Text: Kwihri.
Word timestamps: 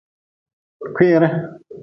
Kwihri. 0.95 1.29